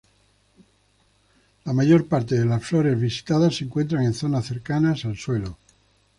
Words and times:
La 1.63 1.73
mayor 1.73 2.07
parte 2.07 2.33
de 2.33 2.43
las 2.45 2.63
flores 2.65 2.99
visitadas 2.99 3.57
se 3.57 3.65
encuentran 3.65 4.03
en 4.03 4.15
zonas 4.15 4.47
cercanas 4.47 5.05
al 5.05 5.15
suelo. 5.15 5.59